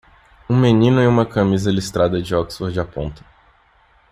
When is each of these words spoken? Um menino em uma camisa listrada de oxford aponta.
Um 0.49 0.55
menino 0.59 0.99
em 0.99 1.05
uma 1.05 1.27
camisa 1.27 1.69
listrada 1.71 2.19
de 2.19 2.33
oxford 2.33 2.79
aponta. 2.79 3.23